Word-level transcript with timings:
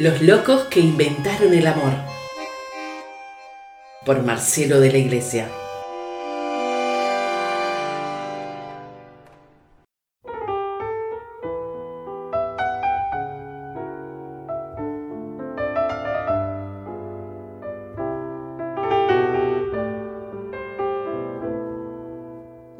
Los 0.00 0.22
locos 0.22 0.64
que 0.70 0.80
inventaron 0.80 1.52
el 1.52 1.66
amor. 1.66 1.92
Por 4.06 4.22
Marcelo 4.22 4.80
de 4.80 4.90
la 4.90 4.96
Iglesia. 4.96 5.46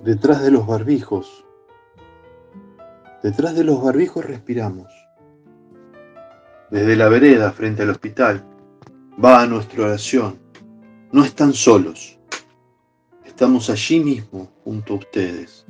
Detrás 0.02 0.43
de 0.43 0.50
los 0.50 0.66
barbijos. 0.66 1.44
Detrás 3.22 3.55
de 3.55 3.64
los 3.64 3.82
barbijos 3.82 4.25
respiramos. 4.25 5.10
Desde 6.70 6.96
la 6.96 7.08
vereda 7.08 7.52
frente 7.52 7.82
al 7.82 7.90
hospital 7.90 8.44
va 9.22 9.42
a 9.42 9.46
nuestra 9.46 9.84
oración. 9.84 10.38
No 11.12 11.24
están 11.24 11.52
solos. 11.52 12.18
Estamos 13.24 13.70
allí 13.70 14.00
mismo 14.00 14.50
junto 14.64 14.94
a 14.94 14.96
ustedes, 14.98 15.64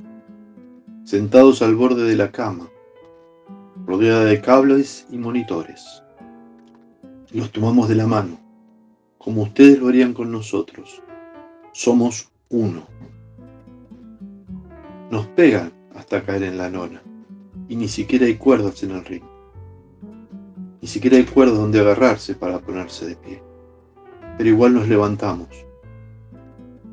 sentados 1.05 1.63
al 1.63 1.75
borde 1.77 2.05
de 2.05 2.17
la 2.17 2.31
cama, 2.31 2.69
rodeada 3.87 4.25
de 4.25 4.41
cables 4.41 5.07
y 5.11 5.19
monitores. 5.19 6.03
Los 7.31 7.53
tomamos 7.53 7.89
de 7.89 7.95
la 7.95 8.07
mano, 8.07 8.41
como 9.19 9.43
ustedes 9.43 9.79
lo 9.79 9.89
harían 9.89 10.13
con 10.13 10.33
nosotros. 10.33 11.01
Somos 11.73 12.31
uno 12.49 12.87
nos 15.11 15.27
pegan 15.27 15.73
hasta 15.95 16.25
caer 16.25 16.45
en 16.45 16.57
la 16.57 16.71
lona. 16.71 17.03
Y 17.69 17.77
ni 17.77 17.89
siquiera 17.89 18.27
hay 18.27 18.37
cuerdas 18.37 18.83
en 18.83 18.93
el 18.93 19.05
ring. 19.05 19.25
Ni 20.81 20.89
siquiera 20.89 21.17
hay 21.17 21.25
cuerdas 21.25 21.59
donde 21.59 21.81
agarrarse 21.81 22.35
para 22.35 22.59
ponerse 22.59 23.07
de 23.07 23.17
pie. 23.17 23.43
Pero 24.37 24.49
igual 24.49 24.75
nos 24.75 24.89
levantamos. 24.89 25.49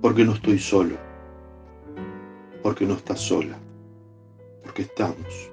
Porque 0.01 0.25
no 0.25 0.33
estoy 0.33 0.59
solo. 0.59 0.95
Porque 2.61 2.85
no 2.85 2.95
estás 2.95 3.19
sola. 3.19 3.57
Porque 4.63 4.83
estamos. 4.83 5.51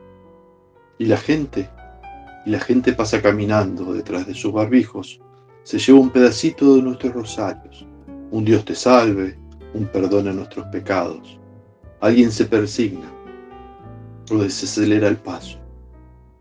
Y 0.99 1.07
la 1.07 1.17
gente, 1.17 1.69
y 2.45 2.51
la 2.51 2.61
gente 2.61 2.93
pasa 2.93 3.23
caminando 3.23 3.93
detrás 3.93 4.27
de 4.27 4.35
sus 4.35 4.53
barbijos, 4.53 5.21
se 5.63 5.79
lleva 5.79 6.01
un 6.01 6.11
pedacito 6.11 6.77
de 6.77 6.83
nuestros 6.83 7.13
rosarios. 7.13 7.87
Un 8.31 8.45
Dios 8.45 8.65
te 8.65 8.75
salve, 8.75 9.39
un 9.75 9.87
perdón 9.87 10.29
a 10.29 10.33
nuestros 10.33 10.67
pecados 10.67 11.39
Alguien 12.05 12.31
se 12.31 12.45
persigna 12.45 13.11
o 14.31 14.37
desacelera 14.37 15.09
el 15.09 15.17
paso. 15.17 15.59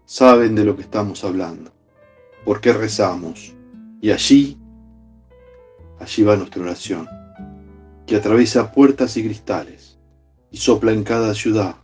Saben 0.03 0.55
de 0.55 0.65
lo 0.65 0.75
que 0.75 0.81
estamos 0.81 1.23
hablando, 1.23 1.71
por 2.45 2.61
qué 2.61 2.73
rezamos. 2.73 3.53
Y 4.01 4.11
allí, 4.11 4.57
allí 5.99 6.23
va 6.23 6.35
nuestra 6.35 6.61
oración, 6.61 7.07
que 8.05 8.15
atraviesa 8.15 8.71
puertas 8.71 9.15
y 9.17 9.23
cristales 9.23 9.97
y 10.51 10.57
sopla 10.57 10.91
en 10.91 11.03
cada 11.03 11.33
ciudad, 11.33 11.75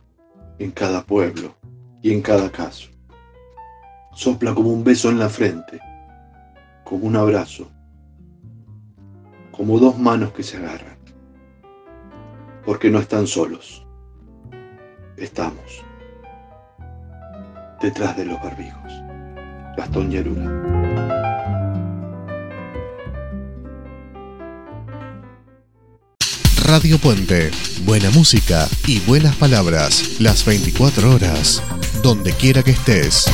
en 0.58 0.70
cada 0.70 1.04
pueblo 1.04 1.54
y 2.02 2.12
en 2.12 2.22
cada 2.22 2.50
caso. 2.50 2.90
Sopla 4.14 4.54
como 4.54 4.70
un 4.70 4.84
beso 4.84 5.08
en 5.08 5.18
la 5.18 5.28
frente, 5.28 5.80
como 6.84 7.06
un 7.06 7.16
abrazo, 7.16 7.70
como 9.50 9.78
dos 9.78 9.98
manos 9.98 10.32
que 10.32 10.42
se 10.42 10.58
agarran 10.58 11.00
porque 12.64 12.90
no 12.90 12.98
están 12.98 13.26
solos. 13.26 13.86
Estamos 15.16 15.84
detrás 17.80 18.16
de 18.16 18.26
los 18.26 18.40
barbijos. 18.40 19.09
Gastón 19.76 20.10
Yarura. 20.10 20.44
Radio 26.64 26.98
Puente. 26.98 27.50
Buena 27.84 28.10
música 28.10 28.68
y 28.86 29.00
buenas 29.00 29.34
palabras. 29.36 30.20
Las 30.20 30.44
24 30.44 31.14
horas. 31.14 31.62
Donde 32.02 32.32
quiera 32.32 32.62
que 32.62 32.70
estés. 32.70 33.26